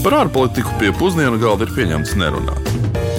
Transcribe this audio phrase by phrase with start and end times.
[0.00, 2.68] Par ārpolitiku pie pusdienu galda ir pieņemts nerunāt.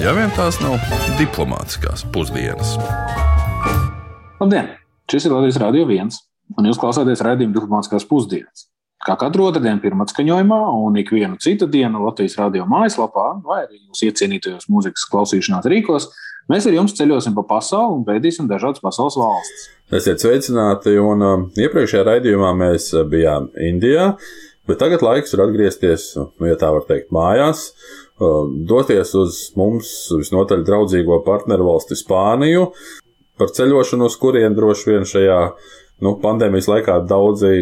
[0.02, 0.82] Ja vien tās nav
[1.14, 2.72] diplomātiskās pusdienas.
[4.40, 4.72] Labdien!
[5.06, 6.10] Šis ir Latvijas Rādio 1,
[6.58, 8.66] un jūs klausāties raidījuma diplomātiskās pusdienas.
[9.06, 14.10] Kā katru otrdienu pirmā skaņojumā, un ikvienu citu dienu Latvijas Rādio mājaslapā, vai arī jūsu
[14.10, 16.10] iecienītajos mūzikas klausīšanās rīkos,
[16.50, 19.68] mēs ar jums ceļosim pa pasauli un pētīsim dažādas pasaules valstis.
[20.02, 24.16] Esiet sveicināti, un uh, iepriekšējā raidījumā mēs uh, bijām Indijā.
[24.72, 27.66] Bet tagad laiks ir atgriezties, nu, ja tā var teikt, mājās,
[28.70, 32.70] doties uz mums visnotaļ draudzīgo partneru valsti Spāniju.
[33.36, 35.36] Par ceļošanu, uz kurien droši vien šajā
[36.06, 37.52] nu, pandēmijas laikā daudzi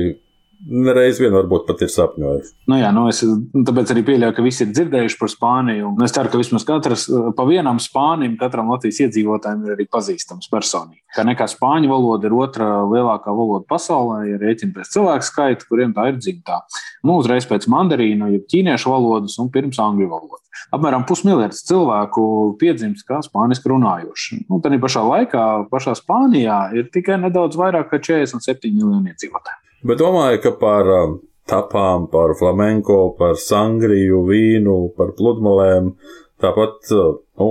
[0.68, 2.50] Reiz vien varbūt pat ir sapņojuši.
[2.68, 5.92] Nu jā, nu es tāpēc arī pieļauju, ka visi ir dzirdējuši par Spāniju.
[6.04, 11.00] Es ceru, ka vismaz katrs pa vienam spānim, katram Latvijas iedzīvotājam ir arī pazīstams personīgi.
[11.16, 15.96] Kā nekā spāņu valoda ir otrā lielākā valoda pasaulē, ja rēķina pēc cilvēku skaita, kuriem
[15.96, 16.60] tā ir dzimtā.
[17.08, 20.44] Nu, uzreiz pēc mandarīnu, jeb ķīniešu valodas un pirms angļu valodas.
[20.74, 22.22] Apmēram pusmiljards cilvēku
[22.60, 24.44] piedzimst kā spāniski runājoši.
[24.50, 29.59] Nu, tā pašā laikā, pašā Spānijā ir tikai nedaudz vairāk kā 47 miljoni iedzīvotāji.
[29.86, 35.94] Bet domāju, ka par um, tapām, par flamenko, par sangriju, vīnu, par pludmalēm.
[36.40, 37.48] Tāpat uh, nu,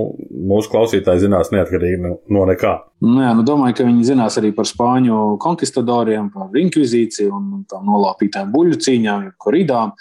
[0.50, 2.72] mūsu klausītāji zinās neatkarīgi no, nekā.
[3.06, 7.86] Nu, jā, nu domāju, ka viņi zinās arī par spāņu konkistadoriem, par inkvizīciju un tām
[7.90, 9.94] nolāpītām buļļu cīņām, koridām.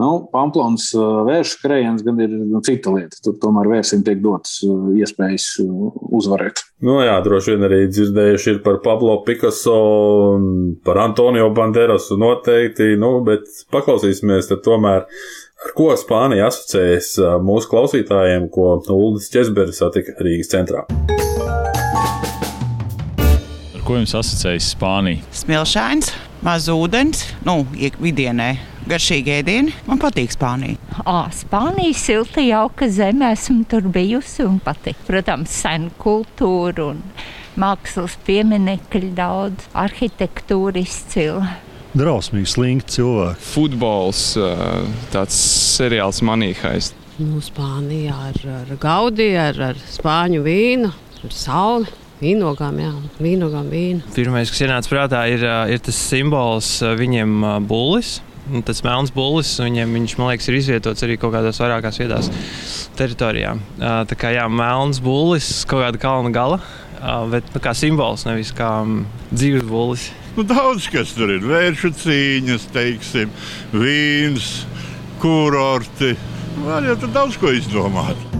[0.00, 3.18] Nu, Pamplons uh, vēršu skrējiens gan ir nu, cita lieta.
[3.20, 6.62] Tur tomēr vērsim tiek dotas uh, iespējas uh, uzvarēt.
[6.80, 9.76] Nu, jā, droši vien arī dzirdējuši ir par Pablo Picasso
[10.38, 10.46] un
[10.84, 15.04] par Antonio Banderasu noteikti, nu, bet paklausīsimies tad tomēr.
[15.62, 17.12] Ar ko Spānija asociējas
[17.44, 20.82] mūsu klausītājiem, ko Uldis Česberis satika Rīgas centrā?
[23.76, 25.22] Ar ko jums asociējas Spānija?
[25.44, 26.10] Smilšains,
[26.42, 28.50] maz ūdens, nu, vidienē
[28.90, 29.74] garšīgi ēdieni.
[29.86, 30.78] Man patīk Spānija.
[31.06, 33.30] À, Spānija ir silta, jauka zeme.
[33.34, 34.98] Esmu tur bijusi un patīk.
[35.06, 37.02] Protams, sena kultūra un
[37.58, 41.54] mākslas pieminekļi daudz, arhitektūra izcila.
[41.92, 43.46] Drausmīgi slinki cilvēki.
[43.52, 44.26] Futbols,
[45.12, 45.38] tāds
[45.76, 46.94] seriāls manīhais.
[47.20, 50.88] Nu, Spānijā ar, ar gaudi, ar, ar spāņu vīnu,
[51.22, 51.98] ar sauli.
[52.22, 54.04] Vīnogām, jā, vīnogām vīnu.
[54.14, 55.42] Pirmais, kas ienāca prātā, ir,
[55.74, 58.20] ir tas simbols viņiem bulis.
[58.50, 62.30] Nu, tas melns bullis, viņam, viņš, man liekas, ir izvietots arī kaut kādās vairākās vietās
[62.98, 63.56] teritorijā.
[63.78, 66.58] Tā kā jā, melns bullis, kaut kāda kalna gala,
[67.30, 68.70] bet nu, kā simbols, nevis kā
[69.30, 70.08] dzīves bullis.
[70.34, 71.42] Nu, daudz kas tur ir.
[71.46, 73.34] Vēršu cīņas, teiksim,
[73.74, 74.52] vīns,
[75.22, 76.14] kurorti.
[76.62, 78.31] Var jau tur daudz ko izdomāt.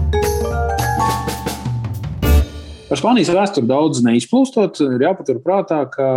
[2.93, 6.09] Par Spānijas vēsturi daudz neizplūstot, ir jāpaturprātā, ka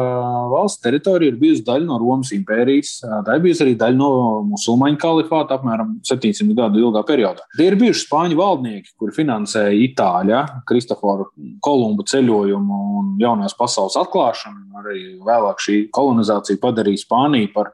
[0.52, 2.98] valsts teritorija ir bijusi daļa no Romas impērijas.
[3.24, 4.10] Tā ir bijusi arī daļa no
[4.50, 7.46] musulmaņu kalifāta apmēram 700 gadu ilgā periodā.
[7.56, 11.24] Tie ir bijuši spāņu valdnieki, kuri finansēja Itāļa, Kristofora
[11.64, 14.66] Kolumba ceļojumu un jaunās pasaules atklāšanu.
[14.76, 17.72] Arī vēlāk šī kolonizācija padarīja Spāniju par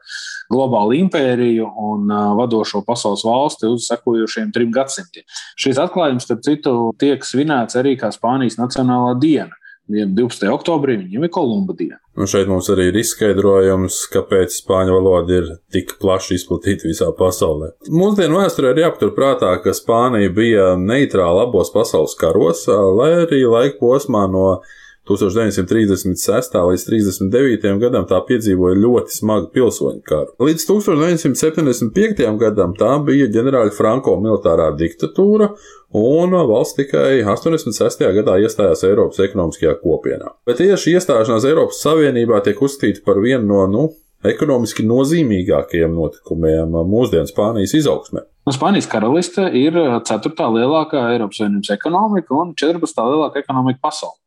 [0.52, 2.06] globālu impēriju un
[2.38, 5.26] vadošo pasaules valsti uz sekojošiem trim gadsimtiem.
[5.58, 8.60] Šis atklājums, starp citu, tiek svinēts arī kā Spānijas
[8.92, 9.56] nacionālā diena.
[9.92, 10.46] 12.
[10.48, 11.98] oktobrī viņam ir Kolumba diena.
[12.16, 17.72] Un šeit mums arī ir izskaidrojums, kāpēc spāņu valoda ir tik plaši izplatīta visā pasaulē.
[17.90, 24.24] Mūsdienu vēsturē ir jāpaturprātā, ka Spānija bija neitrāla abos pasaules karos, lai arī laika posmā
[24.30, 24.62] no
[25.08, 26.54] 1936.
[26.54, 27.72] līdz 39.
[27.82, 30.30] gadam tā piedzīvoja ļoti smagu pilsoņu karu.
[30.46, 32.28] Līdz 1975.
[32.38, 35.50] gadam tā bija ģenerāļa Franko militārā diktatūra,
[35.98, 38.06] un valsts tikai 86.
[38.20, 40.36] gadā iestājās Eiropas ekonomiskajā kopienā.
[40.46, 43.84] Bet tieši iestāšanās Eiropas Savienībā tiek uzskatīta par vienu no nu,
[44.22, 48.22] ekonomiski nozīmīgākajiem notikumiem mūsdienu Spānijas izaugsmē.
[48.46, 49.74] Nu, Spānijas karaliste ir
[50.06, 53.06] ceturtā lielākā Eiropas Savienības ekonomika un 14.
[53.10, 54.21] lielākā ekonomika pasaulē.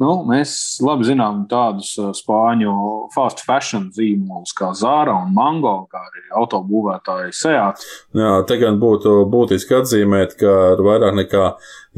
[0.00, 0.52] Nu, mēs
[0.84, 2.72] labi zinām tādus uh, spāņu
[3.14, 7.84] fast fashion zīmolus kā Zara un Mango, kā arī autobūvētāji Seat.
[8.16, 11.46] Jā, te gan būtu būtiski atzīmēt, ka ar vairāk nekā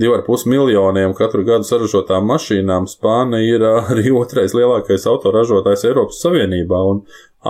[0.03, 6.83] 2,5 miljoniem katru gadu saražotām mašīnām Spānija ir uh, arī otrais lielākais autoražotājs Eiropas Savienībā
[6.91, 7.05] un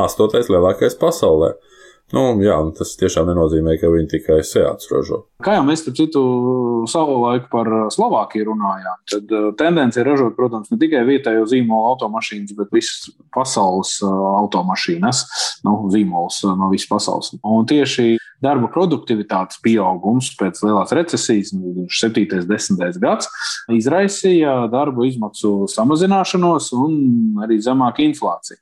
[0.05, 1.55] astotais lielākais pasaulē.
[2.13, 5.23] Nu, jā, tas tiešām nenozīmē, ka viņi tikai sēž ražo.
[5.43, 6.23] Kā jau mēs, citu,
[6.91, 11.95] savu laiku par Slovākiju runājām, tad uh, tendence ir ražot, protams, ne tikai vietējo zīmolu
[11.95, 14.13] automašīnas, bet visas pasaules uh,
[14.43, 15.25] automašīnas,
[15.65, 17.33] nu, zīmols uh, no visas pasaules.
[17.41, 22.27] Un tieši darba produktivitātes pieaugums pēc lielās recesijas, 7.
[22.39, 23.01] un 10.
[23.03, 23.31] gads,
[23.73, 26.99] izraisīja darba izmaksu samazināšanos un
[27.45, 28.59] arī zemāku inflāciju.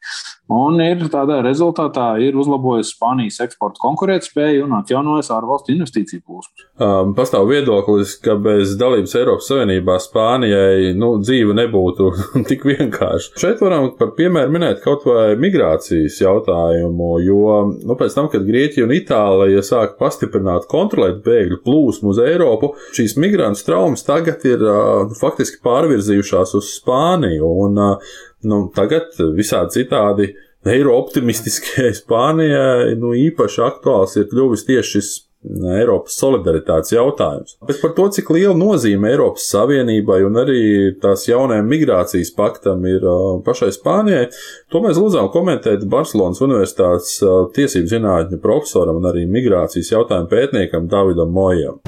[0.50, 6.64] Un ir tādā rezultātā ir uzlabojusi Spānijas eksporta konkurētspēju un atjaunojas ārvalstu investīciju plūsmas.
[6.82, 12.10] Um, pastāv viedoklis, ka bez dalības Eiropas Savienībā Spānijai nu, dzīve nebūtu
[12.50, 13.36] tik vienkārša.
[13.38, 18.88] Šeit varam par piemēru minēt kaut vai migrācijas jautājumu, jo nu, pēc tam, kad Grieķija
[18.88, 25.08] un Itālija sāka pastiprināt kontrolēt bēgļu plūsmu uz Eiropu, šīs migrantu traumas tagad ir uh,
[25.20, 27.54] faktiski pārvirzījušās uz Spāniju.
[27.64, 28.12] Un, uh,
[28.50, 30.30] nu, tagad visādi citādi
[30.74, 37.56] eiro optimistiskajai Spānijai nu, īpaši aktuāls ir kļuvis tieši šis Eiropas solidaritātes jautājums.
[37.64, 40.62] Bet par to, cik liela nozīme Eiropas Savienībai un arī
[41.00, 43.06] tās jaunajam migrācijas paktam ir
[43.46, 44.28] pašai Spānijai,
[44.68, 47.16] to mēs lūdzām komentēt Barcelonas Universitātes
[47.56, 51.80] tiesību zinātņu profesoram un arī migrācijas jautājumu pētniekam Davidam Mojam.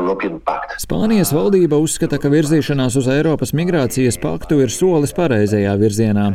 [0.00, 0.76] European pact.
[0.82, 6.26] Spānijas valdība uzskata, ka virzīšanās uz Eiropas migrācijas paktu ir solis pareizajā virzienā.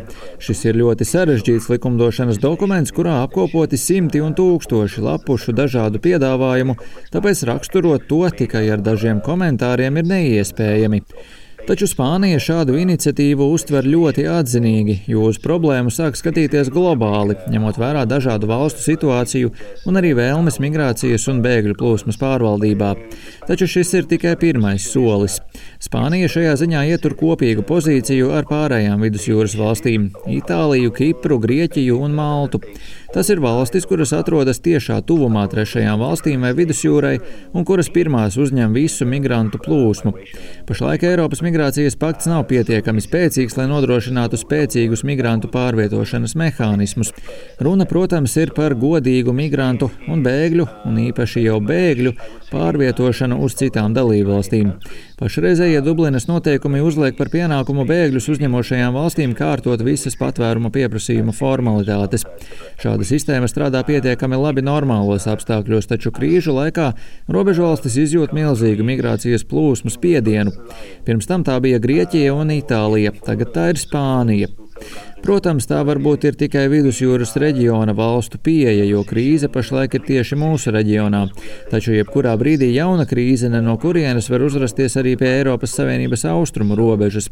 [0.43, 6.77] Šis ir ļoti sarežģīts likumdošanas dokuments, kurā apkopoti simti un tūkstoši lapušu dažādu piedāvājumu,
[7.13, 11.03] tāpēc raksturot to tikai ar dažiem komentāriem ir neiespējami.
[11.67, 18.05] Taču Spānija šādu iniciatīvu uztver ļoti atzinīgi, jo uz problēmu sāk skatīties globāli, ņemot vērā
[18.09, 19.51] dažādu valstu situāciju
[19.89, 22.93] un arī vēlmes migrācijas un bēgļu plūsmas pārvaldībā.
[23.49, 25.39] Taču šis ir tikai pirmais solis.
[25.79, 30.09] Spānija šajā ziņā ietur kopīgu pozīciju ar pārējām vidusjūras valstīm-
[30.39, 32.59] Itāliju, Kipru, Grieķiju un Maltu.
[33.13, 37.15] Tas ir valstis, kuras atrodas tiešā tuvumā trešajām valstīm vai vidusjūrai
[37.55, 40.13] un kuras pirmās uzņem visu migrantu plūsmu.
[40.67, 47.13] Pašlaik Eiropas migrācijas pakts nav pietiekami spēcīgs, lai nodrošinātu spēcīgus migrantu pārvietošanas mehānismus.
[47.57, 52.13] Runa, protams, ir par godīgu migrantu un bēgļu, un īpaši jau bēgļu,
[52.51, 54.75] pārvietošanu uz citām dalībvalstīm.
[55.69, 62.23] Pašreizējie Dublinas noteikumi uzliek par pienākumu bēgļus uzņemošajām valstīm kārtot visas patvēruma pieprasījuma formalitātes.
[62.81, 66.87] Šāda sistēma strādā pietiekami labi normālos apstākļos, taču krīžu laikā
[67.29, 70.55] robežvalstis izjūt milzīgu migrācijas plūsmu spiedienu.
[71.05, 74.49] Pirms tam tā bija Grieķija un Itālija, tagad tā ir Spānija.
[75.23, 80.71] Protams, tā varbūt ir tikai vidusjūras reģiona valstu pieeja, jo krīze pašlaik ir tieši mūsu
[80.75, 81.25] reģionā.
[81.71, 87.27] Taču jebkurā brīdī jauna krīze no kurienes var uzrasties arī pie Eiropas Savienības austrumu robežas.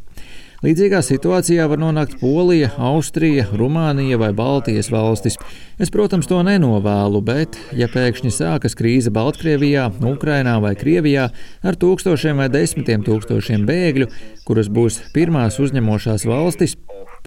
[0.65, 5.37] Līdzīgā situācijā var nonākt Polija, Austrija, Rumānija vai Baltijas valstis.
[5.77, 11.27] Es, protams, to nenovēlu, bet, ja pēkšņi sākas krīze Baltkrievijā, Ukrainā vai Krievijā
[11.61, 14.09] ar tūkstošiem vai desmitiem tūkstošiem bēgļu,
[14.49, 16.73] kuras būs pirmās uzņemošās valstis,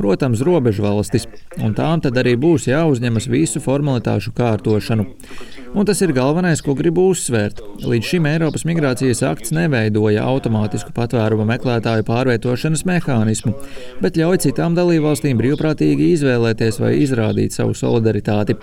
[0.00, 1.28] protams, robežu valstis,
[1.60, 5.06] un tām tad arī būs jāuzņemas visu formalitāšu kārtošanu.
[5.70, 7.60] Un tas ir galvenais, ko gribu uzsvērt.
[7.86, 13.52] Līdz šim Eiropas migrācijas akts neveidoja automātisku patvērumu meklētāju pārvietošanas mehānismu,
[14.02, 18.58] bet ļauj citām dalībvalstīm brīvprātīgi izvēlēties vai izrādīt savu solidaritāti.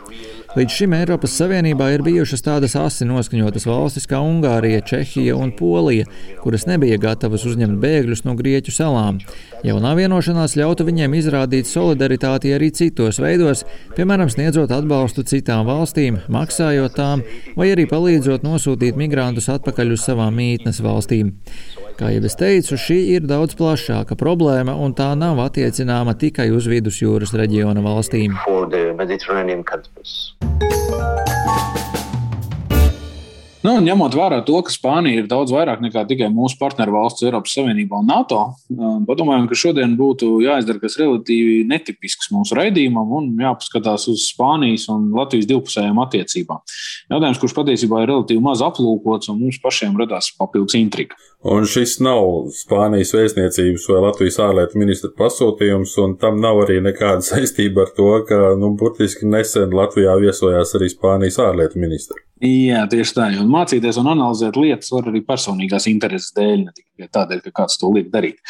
[0.58, 6.08] Līdz šim Eiropas Savienībā ir bijušas tādas asi noskaņotas valstis kā Ungārija, Čehija un Polija,
[6.42, 9.20] kuras nebija gatavas uzņemt bēgļus no Grieķu salām.
[9.68, 13.66] Jaunā vienošanās ļautu viņiem izrādīt solidaritāti arī citos veidos,
[13.98, 17.24] piemēram, sniedzot atbalstu citām valstīm, maksājot tām,
[17.60, 21.34] vai arī palīdzot nosūtīt migrantus atpakaļ uz savām mītnes valstīm.
[21.98, 26.70] Kā jau es teicu, šī ir daudz plašāka problēma, un tā nav attiecināma tikai uz
[26.70, 28.38] vidusjūras reģiona valstīm.
[33.68, 37.52] Nu, ņemot vērā to, ka Spānija ir daudz vairāk nekā tikai mūsu partneru valsts Eiropas
[37.58, 38.38] Savienībā un NATO,
[39.10, 45.10] padomājam, ka šodien būtu jāizdara kas relatīvi netipisks mūsu raidījumam un jāpaskatās uz Spānijas un
[45.18, 46.64] Latvijas divpusējām attiecībām.
[47.12, 51.20] Jautājums, kurš patiesībā ir relatīvi maz aplūkots un mums pašiem radās papildus intriga.
[51.48, 57.24] Un šis nav Spānijas vēstniecības vai Latvijas ārlietu ministra pasūtījums, un tam nav arī nekāda
[57.30, 62.20] saistība ar to, ka, nu, burtiski nesen Latvijā viesojās arī Spānijas ārlietu ministra.
[62.44, 63.30] Jā, tieši tā.
[63.40, 67.78] Un mācīties un analizēt lietas var arī personīgās intereses dēļ, ne tikai tādēļ, ka kāds
[67.78, 68.42] to liek darīt.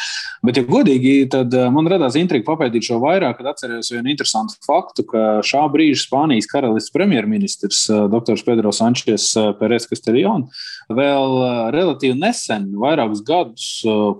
[0.46, 4.58] Bet, ja godīgi, tad eh, man radās intriga papētīt šo vairāk, kad atcerējos vienu interesantu
[4.66, 8.38] faktu, ka šā brīža Spānijas karalists premjerministrs eh, dr.
[8.46, 10.46] Pedro Sančes eh, Pérez Castellón
[10.88, 11.34] vēl
[11.74, 13.66] relatīvi nesen, vairākus gadus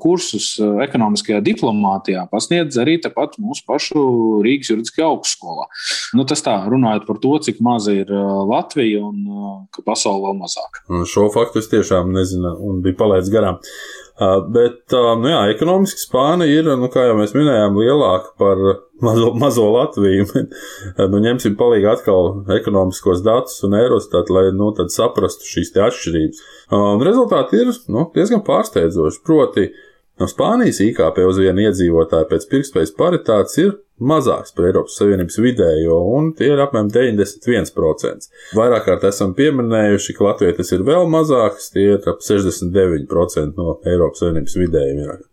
[0.02, 0.50] kursus
[0.85, 4.02] ekonomiskajā diplomātijā pasniedz arī tepat mūsu pašu
[4.44, 5.64] Rīgas juridiskajā augstskolā.
[6.18, 10.82] Nu, tas tā, runājot par to, cik maza ir Latvija un ka pasaule vēl mazāk.
[11.08, 13.62] Šo faktu es tiešām nezinu un biju palaidis garām.
[14.18, 14.80] Bet,
[15.22, 18.62] nu jā, ekonomiski Spānija ir, nu, kā jau mēs minējām, lielāka par
[19.04, 20.26] mazo, mazo Latviju.
[21.12, 26.42] nu, ņemsim palīgi atkal ekonomiskos datus un Eurostat, lai, nu, tad saprastu šīs te atšķirības.
[26.78, 29.22] Un rezultāti ir, nu, diezgan pārsteidzoši.
[29.28, 29.68] Proti,
[30.18, 35.99] No Spānijas IKP uz vienu iedzīvotāju pēc pirktspējas paritātes ir mazāks par Eiropas Savienības vidējo,
[36.19, 38.28] un tie ir apmēram 91%.
[38.59, 43.78] Vairāk kārt esam pieminējuši, ka Latvijai tas ir vēl mazāks, tie ir ap 69% no
[43.88, 45.25] Eiropas Savienības vidējiem.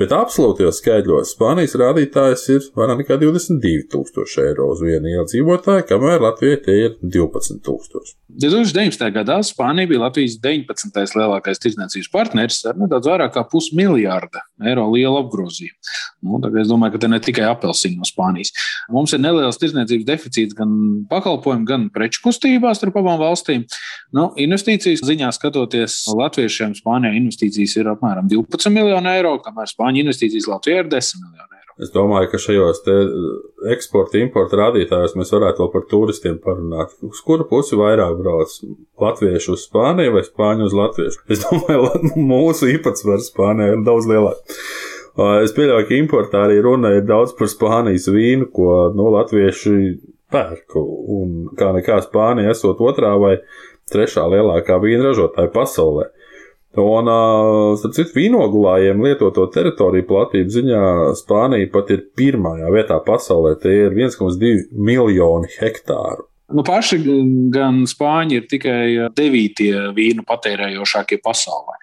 [0.00, 6.60] Bet absolūtajos skaitļos Spānijas rādītājs ir vairāk nekā 22,000 eiro uz vienu iedzīvotāju, kamēr Latvijai
[6.64, 8.16] tie ir 12,000.
[8.34, 9.04] 2019.
[9.14, 11.14] gadā Spānija bija Latvijas 19.
[11.14, 15.94] lielākais tirdzniecības partneris ar nedaudz vairāk kā pusmiljārda eiro lielu apgrozījumu.
[16.24, 18.50] Nu, es domāju, ka te ne tikai apelsīni no Spānijas.
[18.90, 20.72] Mums ir neliels tirdzniecības deficīts gan
[21.10, 23.66] pakalpojumu, gan preču kustībā starp abām valstīm.
[24.16, 30.48] Nu, investīcijas ziņā skatoties, Latviešiem Spānijā investīcijas ir apmēram 12 miljoni eiro, kamēr Spāņu investīcijas
[30.50, 31.70] Latvijā ir 10 miljoni eiro.
[31.82, 32.82] Es domāju, ka šajos
[33.74, 36.94] eksporta, importa rādītājos mēs varētu vēl par turistiem parunāt.
[37.02, 38.54] Uz kuru pusi vairāk brauc?
[39.02, 41.24] Latvieši uz Spāniju vai Spāņu uz Latviešu?
[41.34, 44.62] Es domāju, mūsu īpatsvars Spānijā ir daudz lielāks.
[45.44, 49.76] Es pieļauju, ka importā arī runa ir daudz par Spānijas vīnu, ko no nu, latvieši
[50.34, 50.74] pērk.
[50.74, 53.36] Un kā nekā Spānija esot otrā vai
[53.90, 56.10] trešā lielākā vīna ražotāja pasaulē.
[56.80, 57.08] Un,
[57.78, 60.84] starp citu, vīnogulājiem lietoto teritoriju platību ziņā
[61.20, 63.54] Spānija pat ir pirmajā vietā pasaulē.
[63.62, 66.26] Tie ir 1,2 miljoni hektāru.
[66.52, 66.98] Nu, paši
[67.54, 71.78] gan spāņi ir tikai devītie vīnu patērējošākie pasaulē.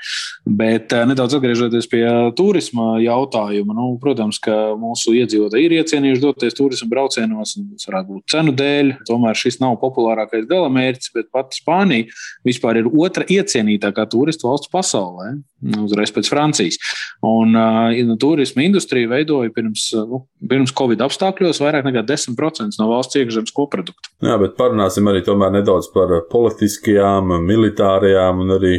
[0.46, 2.04] Bet nedaudz atgriežoties pie
[2.38, 8.14] turisma jautājuma, nu, protams, ka mūsu iedzīvotāji ir iecienījuši doties turisma braucienos, un tas varētu
[8.20, 8.94] būt cenu dēļ.
[9.10, 12.12] Tomēr šis nav populārākais galamērķis, bet pat Spānija
[12.46, 15.40] vispār ir otra iecienītākā turistu valsts pasaulē,
[15.82, 16.78] uzreiz pēc Francijas.
[17.26, 23.18] Un uh, turisma industrija veidoja pirms, nu, pirms Covid apstākļos vairāk nekā 10% no valsts
[23.22, 24.14] iekšzemes koprodukta.
[24.26, 28.76] Jā, bet parunāsim arī nedaudz par politiskajām, militārajām un arī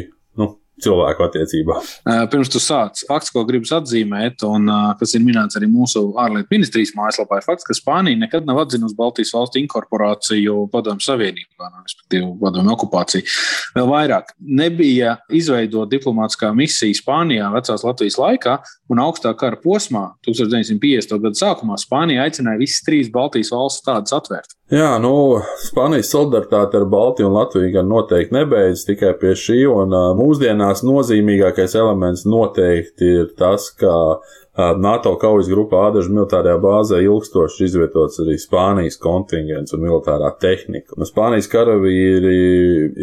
[0.83, 1.91] cilvēku attiecībām.
[2.33, 4.69] Pirms tu sāc, fakts, ko gribas atzīmēt, un
[5.01, 8.97] kas ir minēts arī mūsu ārlietu ministrijas mājaslapā, ir fakts, ka Spānija nekad nav atzinusi
[8.99, 13.27] Baltijas valstu inkorporāciju Padomu Savienībā, nu, respektīvi Padomu okupāciju.
[13.77, 18.59] Vēl vairāk, nebija izveidota diplomātiskā misija Spānijā vecās Latvijas laikā,
[18.93, 21.19] un augstā kara posmā, 1950.
[21.23, 24.57] gada sākumā, Spānija aicināja visas trīs Baltijas valstis tādas atvērt.
[24.73, 29.93] Jā, nu, Spānijas solidaritāte ar Baltiju un Latviju gan noteikti nebeidzas tikai pie šī, un
[30.17, 33.93] mūsdienās nozīmīgākais elements noteikti ir tas, ka
[34.53, 40.93] NATO kaujas grupā Ādažu militārajā bāzē ilgstoši izvietots arī Spānijas kontingents un militārā tehnika.
[41.01, 42.35] No Spānijas karavīri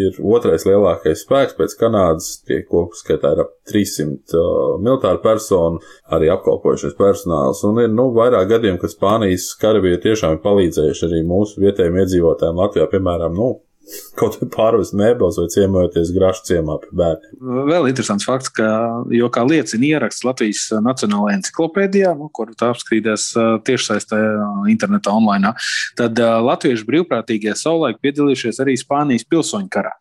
[0.06, 5.82] ir otrais lielākais spēks pēc Kanādas, tie kopskaitā ir ap 300 uh, militāru personu,
[6.14, 7.64] arī apkalpojušies personāls.
[7.66, 12.62] Un ir nu, vairāk gadījumu, kad Spānijas karavīri tiešām ir palīdzējuši arī mūsu vietējiem iedzīvotājiem
[12.62, 13.56] Latvijā, piemēram, nu,
[14.20, 17.36] kaut kā pārvest mēbeles vai ciemojoties grašu ciemā pie bērniem.
[17.70, 18.70] Vēl interesants fakts, ka,
[19.16, 23.30] jo kā liecina ieraksts Latvijas Nacionālajā encyklopēdijā, nu, kur tā apskatīties
[23.68, 24.20] tiešsaistē
[24.72, 25.54] internetā online,
[26.00, 29.96] tad latviešu brīvprātīgie savulaik piedalījušies arī Spānijas pilsoņu karā.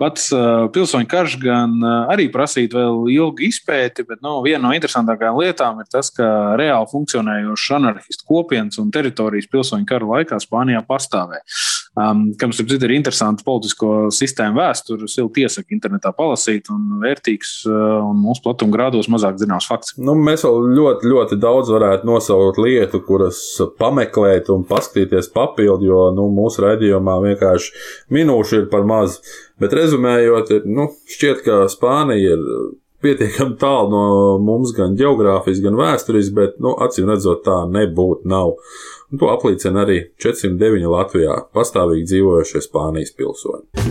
[0.00, 4.72] Pats uh, pilsoņu karš gan uh, arī prasītu vēl ilgu izpēti, bet nu, viena no
[4.74, 6.26] interesantākajām lietām ir tas, ka
[6.58, 11.44] reāli funkcionējošas anarchistu kopienas un teritorijas pilsoņu kara laikā Spānijā pastāvēja.
[11.94, 15.06] Um, kam, starp citu, ir interesanti politisko sistēmu vēsture.
[15.06, 19.94] Silti iesaku internetā palasīt, un vērtīgs uh, un mūsu platuma grādos mazāk zināms fakts.
[20.02, 23.38] Nu, mēs vēl ļoti, ļoti daudz varētu nosaukt lietu, kuras
[23.78, 27.86] pameklēt un paskatīties papildu, jo nu, mūsu raidījumā vienkārši
[28.18, 29.20] minūšu ir par maz.
[29.62, 32.40] Bet rezumējot, nu, šķiet, ka Spānija ir
[33.04, 34.04] pietiekami tālu no
[34.42, 38.26] mums gan geogrāfiski, gan vēsturiski, bet, nu, acīm redzot, tā nebūtu.
[38.30, 38.56] Nav.
[39.12, 43.84] Un to apliecina arī 409 Latvijā pastāvīgi dzīvojošie Spānijas pilsoņi.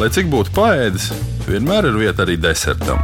[0.00, 1.10] Lai cik būtu paēdis,
[1.48, 3.00] vienmēr ir vieta arī desertam.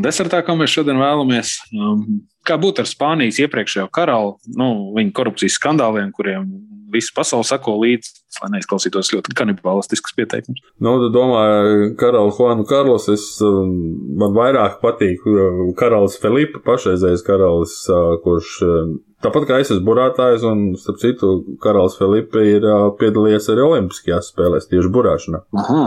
[0.00, 5.58] Desertā, ko mēs šodien vēlamies, um, kā būtu ar Spānijas iepriekšējo karalu, nu, viņa korupcijas
[5.60, 6.48] skandāliem, kuriem
[6.90, 10.62] visa pasaule sako līdzi, lai neizklausītos ļoti kanibālistisks pieteikums.
[10.82, 13.74] Nu, domāju, karalis Juanu Karlos, es, um,
[14.20, 19.84] man vairāk patīk uh, karalis Filipa, pašreizējais karalis, uh, kurš uh, Tāpat kā es esmu
[19.84, 22.64] burātājs, un, starp citu, karalis Filipe ir
[22.96, 25.42] piedalījies arī Olimpiskajās spēlēs tieši burāšanā.
[25.60, 25.82] Aha,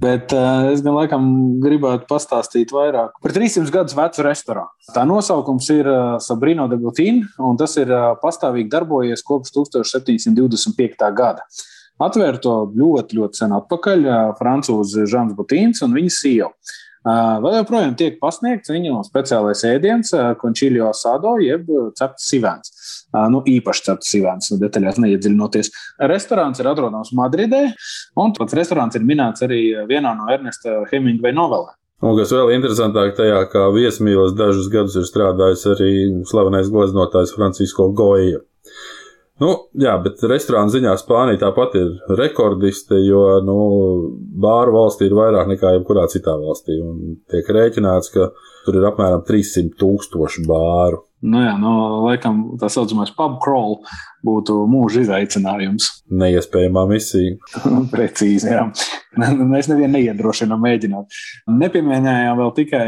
[0.00, 1.26] bet uh, es gan laikam
[1.60, 4.72] gribētu pastāstīt vairāk par 300 gadus vecu restorānu.
[4.94, 5.90] Tā nosaukums ir
[6.24, 7.92] Sabrino de Butīna, un tas ir
[8.24, 11.12] pastāvīgi darbojies kopš 1725.
[11.20, 11.44] gada.
[12.00, 14.06] Atvērt to ļoti, ļoti sen atpakaļ
[14.38, 16.52] francūzis Žants Butīns un viņa sieva.
[17.00, 22.74] Vēl joprojām tiek pasniegts viņu speciālais ēdiens, končīļo sādo, jeb cepts sivēns.
[23.32, 25.72] Nu, īpaši cepts sivēns, detaļās neiedziļinoties.
[26.12, 27.62] Restorāns ir atrodams Madridē,
[28.20, 31.72] un pats restorāns ir minēts arī vienā no Ernesta Hemingway novelēm.
[32.04, 35.90] Un kas vēl interesantāk tajā, kā viesmīlis dažus gadus ir strādājis arī
[36.28, 38.44] slavenais gleznotājs Francisko Goja.
[39.40, 43.58] Nu, jā, bet restorāna ziņā Spānija tāpat ir rekordiste, jo nu,
[44.42, 46.76] bāru valstī ir vairāk nekā jebkurā citā valstī.
[47.32, 48.28] Tiek rēķināts, ka
[48.66, 51.06] tur ir apmēram 300 tūkstoši bāru.
[51.20, 51.70] Nu jā, nu,
[52.06, 53.78] laikam tā saucamais pub crawl
[54.24, 55.88] būtu mūža izaicinājums.
[56.20, 57.36] Neiespējamā misija.
[57.92, 58.66] Precīzi, jā.
[59.20, 61.16] Mēs nevienu neiedrošinām mēģināt.
[61.60, 62.84] Nepieminējām vēl tikai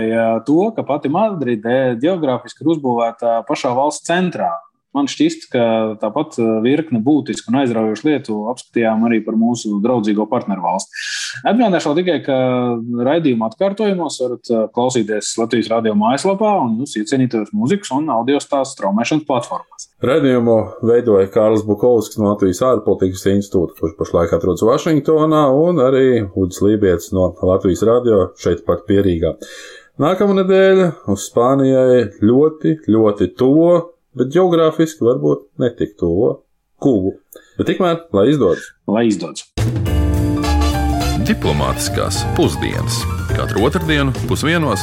[0.49, 4.53] to, ka pati Madride geogrāfiski ir uzbūvēta pašā valsts centrā.
[4.93, 5.65] Man šķiet, ka
[6.03, 10.99] tāpat uh, virkne būtisku un aizraujošu lietu apskatījām arī par mūsu draudzīgo partneru valsti.
[11.49, 12.37] Atgādināšu tikai, ka
[13.09, 18.77] raidījuma atkārtojumos varat uh, klausīties Latvijas radio mājaslapā un jūs iecienītos mūzikas un audio stāstu
[18.77, 19.89] straumēšanas platformās.
[20.05, 26.61] Radījumu veidoja Kārlis Bukovskis no Latvijas ārpolitikas institūta, kurš pašlaik atrodas Vašingtonā, un arī Udis
[26.65, 29.39] Lībijams no Latvijas radio šeit pat pierīgā.
[30.03, 33.75] Nākamā nedēļa uz Spānijai ļoti, ļoti tuvu
[34.19, 36.41] bet geogrāfiski varbūt netik tuvu
[36.83, 37.15] Kubu.
[37.59, 38.73] Bet tikmēr, lai izdodas.
[38.91, 39.47] Lai izdodas.
[41.23, 42.99] Diplomātiskās pusdienas
[43.37, 44.83] katru otrdienu pusdienos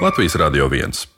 [0.00, 1.17] Latvijas Radio 1.